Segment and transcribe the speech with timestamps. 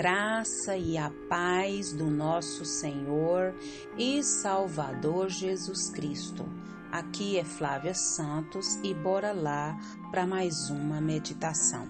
[0.00, 3.54] graça e a paz do nosso Senhor
[3.98, 6.48] e Salvador Jesus Cristo.
[6.90, 9.78] Aqui é Flávia Santos e bora lá
[10.10, 11.86] para mais uma meditação.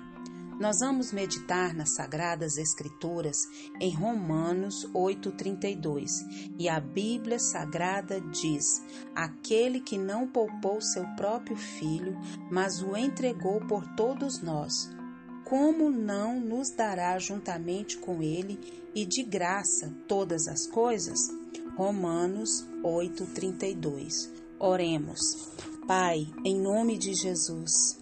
[0.59, 3.37] Nós vamos meditar nas Sagradas Escrituras
[3.81, 6.11] em Romanos 8,32
[6.59, 8.83] e a Bíblia Sagrada diz:
[9.15, 12.19] Aquele que não poupou seu próprio filho,
[12.51, 14.99] mas o entregou por todos nós
[15.51, 18.57] como não nos dará juntamente com ele
[18.95, 21.19] e de graça todas as coisas?
[21.77, 24.31] Romanos 8:32.
[24.61, 25.49] Oremos.
[25.89, 27.99] Pai, em nome de Jesus,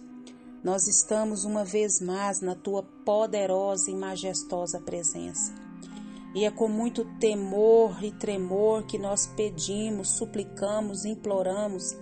[0.63, 5.51] nós estamos uma vez mais na tua poderosa e majestosa presença.
[6.35, 11.97] E é com muito temor e tremor que nós pedimos, suplicamos, imploramos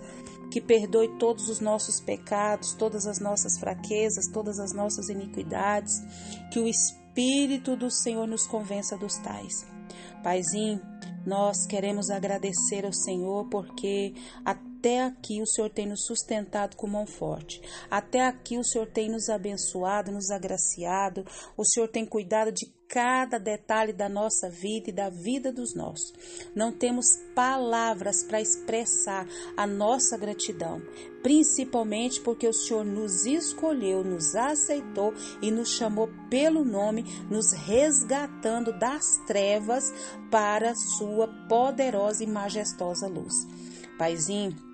[0.50, 6.02] que perdoe todos os nossos pecados, todas as nossas fraquezas, todas as nossas iniquidades,
[6.50, 9.66] que o Espírito do Senhor nos convença dos tais.
[10.22, 10.80] Paizinho,
[11.26, 14.14] nós queremos agradecer ao Senhor porque
[14.78, 17.60] até aqui o Senhor tem nos sustentado com mão forte.
[17.90, 21.24] Até aqui o Senhor tem nos abençoado, nos agraciado.
[21.56, 26.12] O Senhor tem cuidado de cada detalhe da nossa vida e da vida dos nossos.
[26.54, 30.80] Não temos palavras para expressar a nossa gratidão,
[31.24, 35.12] principalmente porque o Senhor nos escolheu, nos aceitou
[35.42, 39.92] e nos chamou pelo nome, nos resgatando das trevas
[40.30, 43.34] para sua poderosa e majestosa luz.
[43.98, 44.67] Paizinho,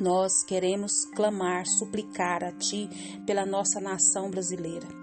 [0.00, 2.88] nós queremos clamar, suplicar a Ti
[3.26, 4.97] pela nossa nação brasileira.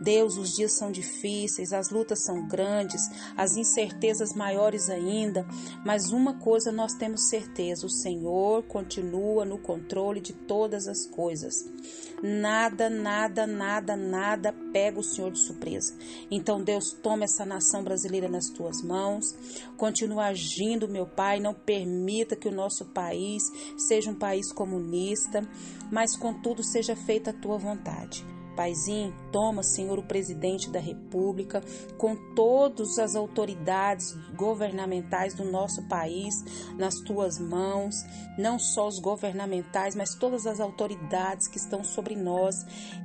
[0.00, 3.02] Deus, os dias são difíceis, as lutas são grandes,
[3.36, 5.46] as incertezas maiores ainda,
[5.84, 11.54] mas uma coisa nós temos certeza: o Senhor continua no controle de todas as coisas.
[12.22, 15.94] Nada, nada, nada, nada pega o Senhor de surpresa.
[16.30, 19.34] Então, Deus, toma essa nação brasileira nas tuas mãos,
[19.76, 23.42] continua agindo, meu Pai, não permita que o nosso país
[23.76, 25.46] seja um país comunista,
[25.90, 28.24] mas contudo seja feita a tua vontade.
[28.58, 31.62] Paizinho, toma, Senhor, o presidente da República,
[31.96, 36.34] com todas as autoridades governamentais do nosso país
[36.76, 37.94] nas tuas mãos,
[38.38, 42.54] não só os governamentais, mas todas as autoridades que estão sobre nós,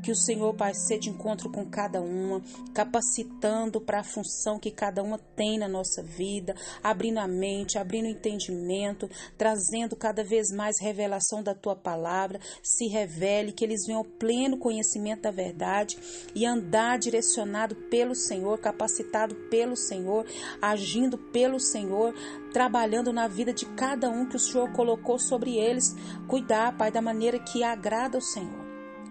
[0.03, 2.41] que o Senhor, Pai, seja de encontro com cada uma,
[2.73, 8.05] capacitando para a função que cada uma tem na nossa vida, abrindo a mente, abrindo
[8.05, 13.99] o entendimento, trazendo cada vez mais revelação da tua palavra, se revele, que eles venham
[13.99, 15.97] ao pleno conhecimento da verdade
[16.35, 20.25] e andar direcionado pelo Senhor, capacitado pelo Senhor,
[20.61, 22.13] agindo pelo Senhor,
[22.51, 25.95] trabalhando na vida de cada um que o Senhor colocou sobre eles.
[26.27, 28.63] Cuidar, Pai, da maneira que agrada ao Senhor.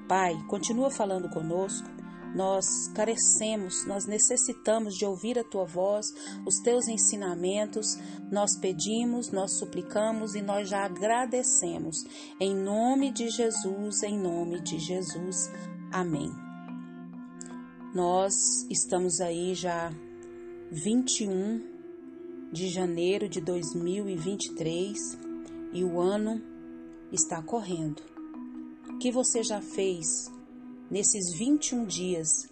[0.08, 1.88] Pai, continua falando conosco.
[2.34, 6.06] Nós carecemos, nós necessitamos de ouvir a tua voz,
[6.46, 7.98] os teus ensinamentos.
[8.30, 12.04] Nós pedimos, nós suplicamos e nós já agradecemos.
[12.40, 15.50] Em nome de Jesus, em nome de Jesus.
[15.92, 16.41] Amém.
[17.94, 19.92] Nós estamos aí já
[20.70, 25.18] 21 de janeiro de 2023
[25.74, 26.40] e o ano
[27.12, 28.02] está correndo.
[28.88, 30.32] O que você já fez
[30.90, 32.48] nesses 21 dias?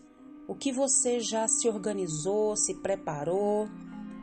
[0.46, 3.66] O que você já se organizou, se preparou?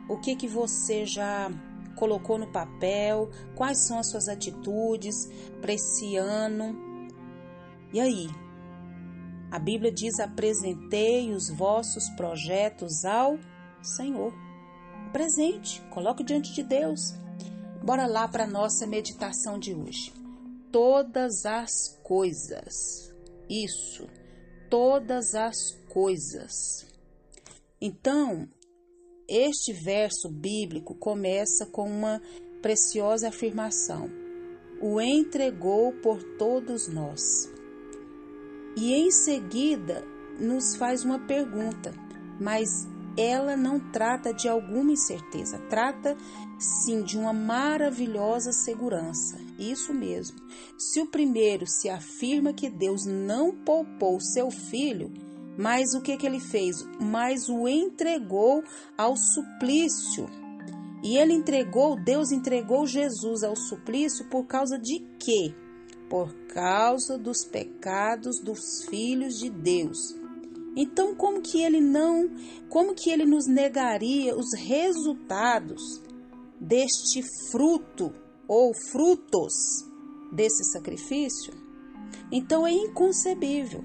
[0.08, 1.50] O que que você já
[1.96, 3.28] colocou no papel?
[3.56, 5.28] Quais são as suas atitudes
[5.60, 6.76] para esse ano?
[7.92, 8.28] E aí,
[9.50, 13.38] a Bíblia diz: apresentei os vossos projetos ao
[13.82, 14.32] Senhor.
[15.12, 17.14] Presente, coloque diante de Deus.
[17.82, 20.12] Bora lá para a nossa meditação de hoje.
[20.70, 22.74] Todas as coisas.
[23.48, 24.06] Isso,
[24.68, 25.56] todas as
[25.88, 26.86] coisas.
[27.80, 28.46] Então,
[29.26, 32.20] este verso bíblico começa com uma
[32.60, 34.10] preciosa afirmação:
[34.82, 37.20] O entregou por todos nós.
[38.80, 40.04] E em seguida
[40.38, 41.92] nos faz uma pergunta,
[42.40, 42.86] mas
[43.16, 46.16] ela não trata de alguma incerteza, trata
[46.60, 49.36] sim de uma maravilhosa segurança.
[49.58, 50.38] Isso mesmo.
[50.78, 55.12] Se o primeiro se afirma que Deus não poupou seu filho,
[55.58, 56.76] mas o que, que ele fez?
[57.00, 58.62] Mas o entregou
[58.96, 60.26] ao suplício.
[61.02, 65.52] E ele entregou, Deus entregou Jesus ao suplício por causa de quê?
[66.08, 69.98] Por causa dos pecados dos filhos de Deus.
[70.76, 72.30] Então, como que ele não,
[72.68, 76.00] como que ele nos negaria os resultados
[76.60, 78.12] deste fruto
[78.46, 79.54] ou frutos
[80.32, 81.52] desse sacrifício?
[82.30, 83.82] Então é inconcebível.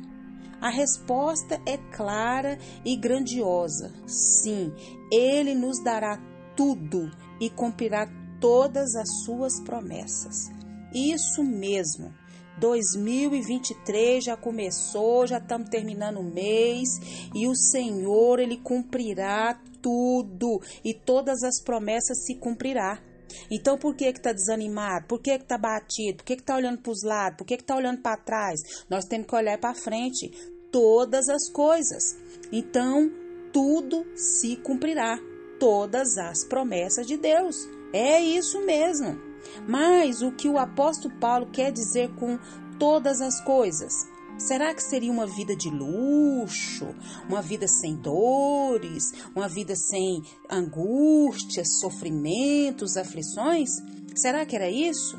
[0.62, 3.94] A resposta é clara e grandiosa.
[4.08, 4.72] Sim,
[5.12, 6.18] Ele nos dará
[6.56, 8.08] tudo e cumprirá
[8.40, 10.63] todas as suas promessas.
[10.94, 12.14] Isso mesmo.
[12.60, 16.88] 2023 já começou, já estamos terminando o mês
[17.34, 23.02] e o Senhor ele cumprirá tudo e todas as promessas se cumprirá.
[23.50, 25.08] Então, por que que tá desanimado?
[25.08, 26.18] Por que que tá batido?
[26.18, 27.38] Por que que tá olhando para os lados?
[27.38, 28.60] Por que que tá olhando para trás?
[28.88, 30.30] Nós temos que olhar para frente,
[30.72, 32.16] todas as coisas.
[32.52, 33.12] Então,
[33.52, 35.20] tudo se cumprirá,
[35.60, 37.56] todas as promessas de Deus.
[37.92, 39.33] É isso mesmo.
[39.68, 42.38] Mas o que o apóstolo Paulo quer dizer com
[42.78, 43.94] todas as coisas?
[44.38, 46.88] Será que seria uma vida de luxo,
[47.30, 49.04] uma vida sem dores,
[49.36, 53.70] uma vida sem angústias, sofrimentos, aflições?
[54.16, 55.18] Será que era isso?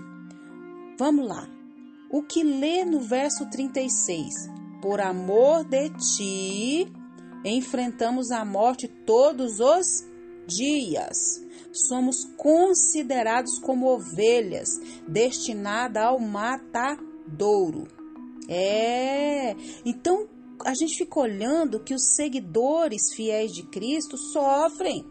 [0.98, 1.48] Vamos lá.
[2.10, 4.34] O que lê no verso 36?
[4.82, 6.92] Por amor de ti,
[7.44, 10.04] enfrentamos a morte todos os
[10.46, 11.43] dias.
[11.74, 14.68] Somos considerados como ovelhas
[15.08, 17.88] destinadas ao matadouro.
[18.48, 19.56] É.
[19.84, 20.28] Então
[20.64, 25.04] a gente fica olhando que os seguidores fiéis de Cristo sofrem.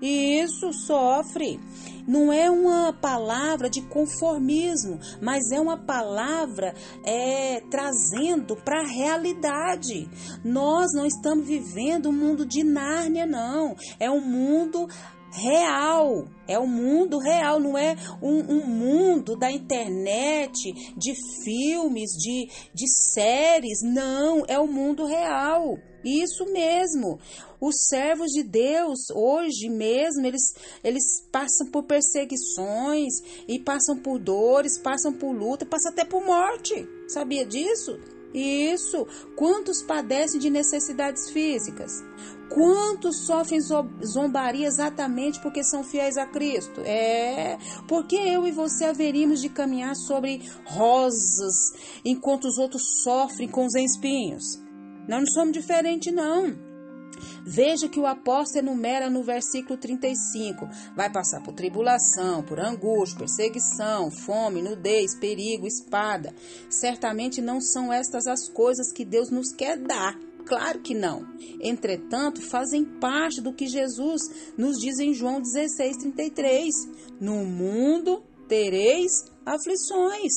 [0.00, 1.60] Isso sofre.
[2.06, 6.74] Não é uma palavra de conformismo, mas é uma palavra
[7.04, 10.08] é, trazendo para a realidade.
[10.44, 13.74] Nós não estamos vivendo um mundo de Nárnia, não.
[13.98, 14.88] É um mundo
[15.36, 16.24] real.
[16.48, 22.88] É o mundo real, não é um, um, mundo da internet, de filmes, de, de
[22.88, 23.80] séries.
[23.82, 25.76] Não, é o mundo real.
[26.04, 27.18] Isso mesmo.
[27.60, 30.54] Os servos de Deus, hoje mesmo, eles,
[30.84, 33.14] eles passam por perseguições
[33.48, 36.86] e passam por dores, passam por luta, passam até por morte.
[37.08, 37.98] Sabia disso?
[38.32, 39.06] Isso.
[39.34, 42.04] Quantos padecem de necessidades físicas?
[42.48, 43.60] Quantos sofrem
[44.04, 46.80] zombaria exatamente porque são fiéis a Cristo?
[46.84, 47.58] É,
[47.88, 51.72] porque eu e você haveríamos de caminhar sobre rosas
[52.04, 54.58] enquanto os outros sofrem com os espinhos.
[55.08, 56.66] Nós não somos diferentes, não.
[57.44, 60.68] Veja que o apóstolo enumera no versículo 35.
[60.94, 66.34] Vai passar por tribulação, por angústia, perseguição, fome, nudez, perigo, espada.
[66.68, 70.18] Certamente não são estas as coisas que Deus nos quer dar.
[70.46, 71.26] Claro que não.
[71.60, 74.22] Entretanto, fazem parte do que Jesus
[74.56, 76.72] nos diz em João 16, 33.
[77.20, 80.32] No mundo tereis aflições.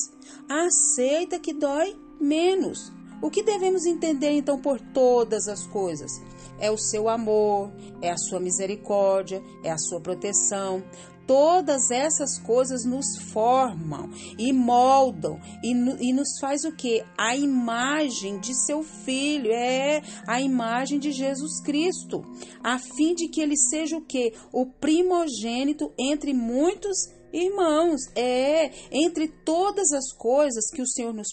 [0.48, 2.92] Aceita que dói menos.
[3.22, 6.10] O que devemos entender então por todas as coisas?
[6.58, 7.70] É o seu amor,
[8.02, 10.82] é a sua misericórdia, é a sua proteção.
[11.30, 17.04] Todas essas coisas nos formam e moldam e, e nos faz o que?
[17.16, 22.24] A imagem de seu filho, é a imagem de Jesus Cristo,
[22.64, 24.32] a fim de que ele seja o que?
[24.52, 31.28] O primogênito entre muitos Irmãos, é entre todas as coisas que o Senhor nos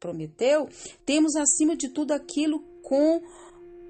[0.00, 0.68] prometeu,
[1.06, 3.22] temos acima de tudo aquilo com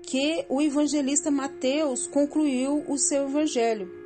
[0.02, 3.97] que o evangelista Mateus concluiu o seu evangelho.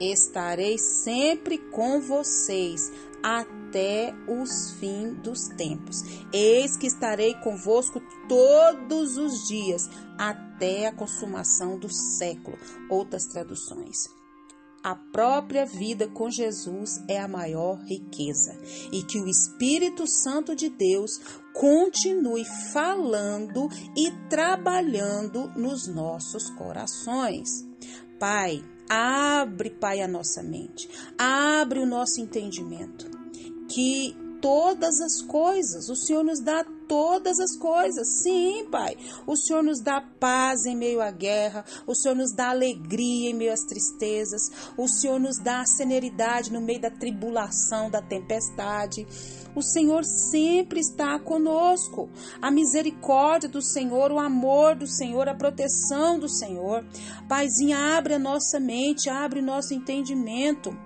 [0.00, 2.92] Estarei sempre com vocês
[3.22, 6.02] até os fins dos tempos.
[6.32, 12.56] Eis que estarei convosco todos os dias até a consumação do século.
[12.88, 14.08] Outras traduções.
[14.82, 18.56] A própria vida com Jesus é a maior riqueza
[18.92, 21.20] e que o Espírito Santo de Deus
[21.52, 27.66] continue falando e trabalhando nos nossos corações.
[28.20, 33.10] Pai, abre, Pai, a nossa mente, abre o nosso entendimento,
[33.68, 38.22] que todas as coisas, o Senhor nos dá todas as coisas.
[38.22, 38.96] Sim, Pai.
[39.26, 43.34] O Senhor nos dá paz em meio à guerra, o Senhor nos dá alegria em
[43.34, 44.42] meio às tristezas,
[44.76, 49.06] o Senhor nos dá celeridade no meio da tribulação, da tempestade.
[49.54, 52.08] O Senhor sempre está conosco.
[52.40, 56.84] A misericórdia do Senhor, o amor do Senhor, a proteção do Senhor.
[57.28, 60.76] Paizinha, abre a nossa mente, abre o nosso entendimento.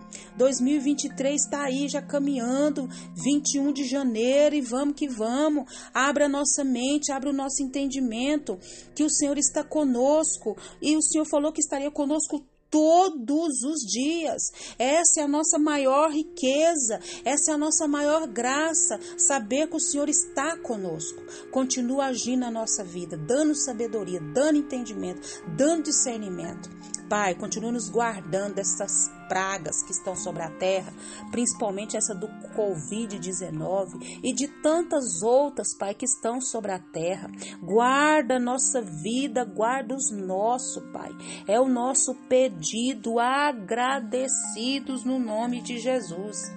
[0.43, 5.73] 2023 está aí já caminhando, 21 de janeiro e vamos que vamos.
[5.95, 8.59] Abra nossa mente, abra o nosso entendimento,
[8.93, 14.43] que o Senhor está conosco e o Senhor falou que estaria conosco todos os dias.
[14.77, 19.81] Essa é a nossa maior riqueza, essa é a nossa maior graça, saber que o
[19.81, 21.23] Senhor está conosco.
[21.53, 25.21] Continua agindo na nossa vida, dando sabedoria, dando entendimento,
[25.57, 26.69] dando discernimento.
[27.13, 30.91] Pai, continue nos guardando dessas pragas que estão sobre a terra,
[31.31, 32.27] principalmente essa do
[32.57, 37.31] Covid-19 e de tantas outras, Pai, que estão sobre a terra.
[37.63, 41.11] Guarda nossa vida, guarda os nossos, Pai.
[41.47, 46.51] É o nosso pedido, agradecidos no nome de Jesus.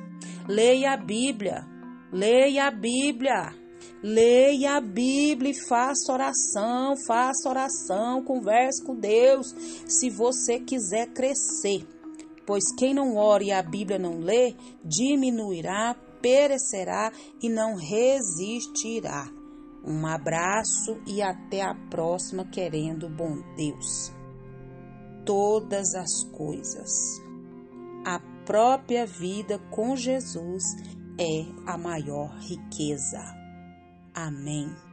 [0.48, 1.68] Leia a Bíblia,
[2.14, 3.65] leia a Bíblia.
[4.04, 9.48] Leia a Bíblia e faça oração, faça oração, converse com Deus,
[9.88, 11.88] se você quiser crescer.
[12.46, 17.12] Pois quem não ora e a Bíblia não lê, diminuirá, perecerá
[17.42, 19.28] e não resistirá.
[19.84, 24.12] Um abraço e até a próxima, querendo bom Deus.
[25.24, 26.90] Todas as coisas.
[28.04, 30.64] A própria vida com Jesus
[31.20, 33.45] é a maior riqueza.
[34.16, 34.85] Amém.